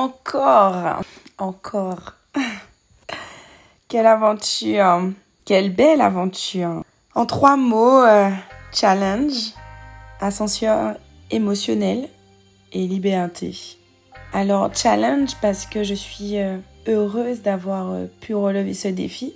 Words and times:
encore, 0.00 1.02
encore. 1.38 2.14
Quelle 3.88 4.06
aventure, 4.06 5.10
quelle 5.44 5.74
belle 5.74 6.00
aventure. 6.00 6.84
En 7.14 7.26
trois 7.26 7.56
mots, 7.56 8.02
euh, 8.02 8.30
challenge, 8.72 9.52
ascension 10.20 10.96
émotionnelle 11.30 12.08
et 12.72 12.86
liberté. 12.86 13.54
Alors 14.32 14.74
challenge 14.74 15.36
parce 15.42 15.66
que 15.66 15.82
je 15.82 15.94
suis 15.94 16.38
euh, 16.38 16.56
heureuse 16.86 17.42
d'avoir 17.42 17.92
euh, 17.92 18.06
pu 18.20 18.34
relever 18.34 18.74
ce 18.74 18.88
défi, 18.88 19.34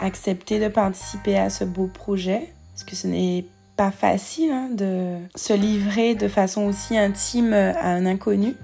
accepter 0.00 0.60
de 0.60 0.68
participer 0.68 1.36
à 1.36 1.50
ce 1.50 1.64
beau 1.64 1.88
projet, 1.88 2.52
parce 2.72 2.84
que 2.84 2.96
ce 2.96 3.06
n'est 3.06 3.44
pas 3.76 3.90
facile 3.90 4.50
hein, 4.50 4.68
de 4.72 5.18
se 5.34 5.52
livrer 5.52 6.14
de 6.14 6.28
façon 6.28 6.62
aussi 6.62 6.96
intime 6.96 7.52
à 7.52 7.88
un 7.88 8.06
inconnu, 8.06 8.54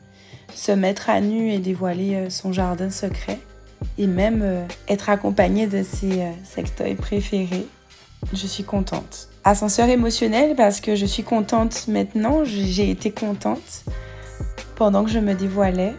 se 0.54 0.72
mettre 0.72 1.10
à 1.10 1.20
nu 1.20 1.50
et 1.50 1.58
dévoiler 1.58 2.14
euh, 2.14 2.30
son 2.30 2.52
jardin 2.52 2.90
secret, 2.90 3.38
et 3.98 4.06
même 4.06 4.40
euh, 4.42 4.64
être 4.88 5.10
accompagné 5.10 5.66
de 5.66 5.82
ses 5.82 6.22
euh, 6.22 6.30
sextoys 6.44 6.94
préférés. 6.94 7.66
Je 8.32 8.46
suis 8.46 8.64
contente. 8.64 9.28
Ascenseur 9.44 9.88
émotionnel 9.88 10.54
parce 10.56 10.80
que 10.80 10.94
je 10.94 11.06
suis 11.06 11.24
contente 11.24 11.88
maintenant, 11.88 12.44
j'ai 12.44 12.90
été 12.90 13.10
contente 13.10 13.84
pendant 14.76 15.04
que 15.04 15.10
je 15.10 15.18
me 15.18 15.34
dévoilais, 15.34 15.94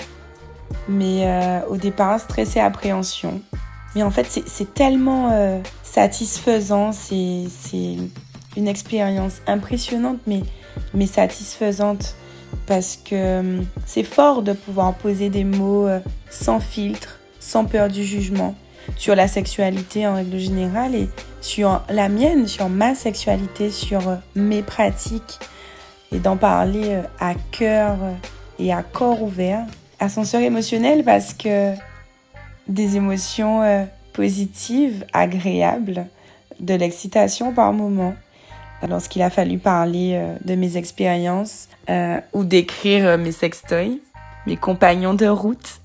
mais 0.88 1.28
au 1.68 1.76
départ 1.76 2.18
stress 2.22 2.56
et 2.56 2.62
appréhension. 2.62 3.42
Mais 3.94 4.04
en 4.04 4.12
fait 4.12 4.28
c'est 4.48 4.74
tellement 4.74 5.62
satisfaisant, 5.84 6.94
c'est 6.94 7.48
une 8.56 8.68
expérience 8.70 9.42
impressionnante 9.46 10.20
mais, 10.26 10.44
mais 10.94 11.06
satisfaisante 11.06 12.16
parce 12.66 12.98
que 12.98 13.40
hum, 13.40 13.66
c'est 13.86 14.04
fort 14.04 14.42
de 14.42 14.54
pouvoir 14.54 14.94
poser 14.94 15.30
des 15.30 15.44
mots 15.44 15.88
euh, 15.88 16.00
sans 16.30 16.60
filtre, 16.60 17.20
sans 17.40 17.66
peur 17.66 17.90
du 17.90 18.04
jugement 18.04 18.56
sur 18.98 19.16
la 19.16 19.28
sexualité 19.28 20.06
en 20.08 20.16
règle 20.16 20.38
générale 20.38 20.96
et 20.96 21.10
sur 21.42 21.82
la 21.90 22.10
mienne, 22.10 22.48
sur 22.48 22.70
ma 22.70 22.96
sexualité, 22.96 23.70
sur 23.70 24.08
euh, 24.10 24.16
mes 24.36 24.62
pratiques 24.62 25.40
et 26.12 26.20
d'en 26.20 26.38
parler 26.38 26.90
euh, 26.90 27.02
à 27.20 27.34
cœur 27.52 27.98
et 28.60 28.74
à 28.74 28.84
corps 28.84 29.22
ouvert. 29.22 29.66
Ascenseur 30.00 30.42
émotionnel 30.42 31.04
parce 31.04 31.34
que 31.34 31.74
des 32.68 32.98
émotions 32.98 33.88
positives, 34.12 35.06
agréables, 35.14 36.08
de 36.60 36.74
l'excitation 36.74 37.54
par 37.54 37.72
moments 37.74 38.16
lorsqu'il 38.88 39.22
a 39.22 39.30
fallu 39.30 39.58
parler 39.58 40.14
euh, 40.16 40.36
de 40.44 40.56
mes 40.56 40.78
expériences 40.78 41.68
euh, 41.90 42.20
ou 42.34 42.44
d'écrire 42.44 43.08
euh, 43.08 43.18
mes 43.18 43.32
sextoys, 43.32 44.00
mes 44.48 44.58
compagnons 44.58 45.14
de 45.14 45.28
route. 45.28 45.82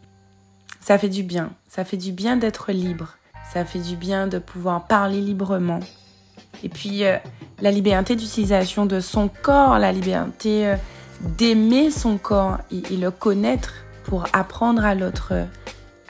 ça 0.80 0.98
fait 0.98 1.08
du 1.08 1.22
bien. 1.22 1.50
Ça 1.68 1.84
fait 1.84 1.96
du 1.96 2.12
bien 2.12 2.36
d'être 2.36 2.72
libre. 2.72 3.16
Ça 3.52 3.64
fait 3.64 3.78
du 3.78 3.96
bien 3.96 4.26
de 4.26 4.38
pouvoir 4.38 4.86
parler 4.86 5.20
librement. 5.20 5.80
Et 6.62 6.68
puis, 6.68 7.02
la 7.60 7.70
liberté 7.70 8.14
d'utilisation 8.16 8.84
de 8.84 9.00
son 9.00 9.28
corps, 9.28 9.78
la 9.78 9.92
liberté 9.92 10.74
d'aimer 11.20 11.90
son 11.90 12.18
corps 12.18 12.58
et, 12.70 12.96
le 12.96 13.10
connaître 13.10 13.72
pour 14.04 14.26
apprendre 14.32 14.84
à 14.84 14.94
l'autre 14.94 15.32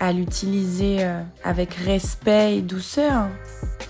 à 0.00 0.12
l'utiliser 0.12 1.06
avec 1.44 1.74
respect 1.74 2.56
et 2.56 2.62
douceur. 2.62 3.28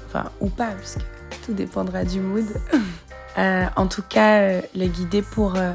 Enfin, 0.07 0.31
ou 0.41 0.49
pas, 0.49 0.73
puisque 0.73 1.18
tout 1.49 1.55
dépendra 1.55 2.05
du 2.05 2.21
mood. 2.21 2.47
Euh, 3.37 3.67
en 3.77 3.87
tout 3.87 4.03
cas, 4.03 4.41
euh, 4.41 4.63
le 4.75 4.87
guider 4.87 5.23
pour, 5.23 5.55
euh, 5.55 5.73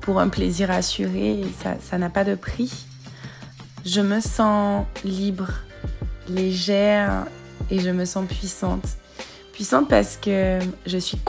pour 0.00 0.18
un 0.18 0.28
plaisir 0.28 0.72
assuré, 0.72 1.44
ça 1.80 1.96
n'a 1.96 2.10
pas 2.10 2.24
de 2.24 2.34
prix. 2.34 2.86
Je 3.84 4.00
me 4.00 4.18
sens 4.18 4.84
libre, 5.04 5.48
légère 6.28 7.26
et 7.70 7.78
je 7.78 7.90
me 7.90 8.04
sens 8.04 8.26
puissante. 8.26 8.84
Puissante 9.52 9.88
parce 9.88 10.16
que 10.16 10.58
je 10.86 10.98
suis 10.98 11.20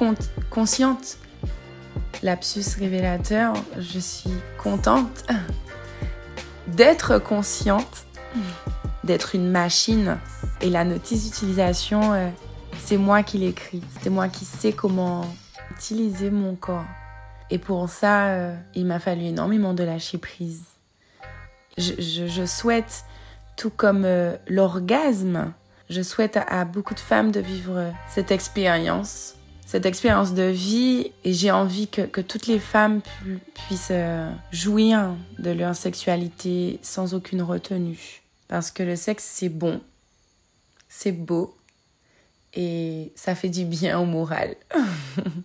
consciente. 0.49 1.19
Lapsus 2.23 2.65
révélateur, 2.79 3.53
je 3.77 3.99
suis 3.99 4.33
contente 4.57 5.23
d'être 6.67 7.19
consciente, 7.19 8.07
d'être 9.03 9.35
une 9.35 9.51
machine. 9.51 10.17
Et 10.61 10.71
la 10.71 10.83
notice 10.83 11.25
d'utilisation 11.25 12.33
c'est 12.85 12.97
moi 12.97 13.23
qui 13.23 13.39
l'écris. 13.39 13.81
C'est 14.01 14.11
moi 14.11 14.27
qui 14.27 14.45
sais 14.45 14.71
comment 14.71 15.25
utiliser 15.71 16.29
mon 16.29 16.55
corps. 16.55 16.85
Et 17.49 17.57
pour 17.57 17.89
ça, 17.89 18.27
euh, 18.27 18.55
il 18.75 18.85
m'a 18.85 18.99
fallu 18.99 19.23
énormément 19.23 19.73
de 19.73 19.83
lâcher 19.83 20.19
prise. 20.19 20.63
Je, 21.77 22.45
souhaite, 22.45 23.05
tout 23.57 23.71
comme 23.71 24.05
euh, 24.05 24.37
l'orgasme, 24.47 25.51
je 25.89 26.01
souhaite 26.03 26.37
à, 26.47 26.63
beaucoup 26.63 26.93
de 26.93 26.99
femmes 26.99 27.31
de 27.31 27.39
vivre 27.39 27.91
cette 28.07 28.31
expérience, 28.31 29.35
cette 29.65 29.87
expérience 29.87 30.35
de 30.35 30.43
vie. 30.43 31.11
Et 31.23 31.33
j'ai 31.33 31.49
envie 31.49 31.87
que, 31.87 32.21
toutes 32.21 32.45
les 32.45 32.59
femmes 32.59 33.01
puissent 33.67 33.89
euh, 33.89 34.31
jouir 34.51 35.15
de 35.39 35.49
leur 35.49 35.75
sexualité 35.75 36.79
sans 36.83 37.15
aucune 37.15 37.41
retenue. 37.41 38.21
Parce 38.47 38.69
que 38.69 38.83
le 38.83 38.95
sexe, 38.95 39.23
c'est 39.27 39.49
bon, 39.49 39.81
c'est 40.87 41.11
beau, 41.11 41.55
et 42.55 43.11
ça 43.15 43.35
fait 43.35 43.49
du 43.49 43.65
bien 43.65 43.99
au 43.99 44.05
moral. 44.05 44.55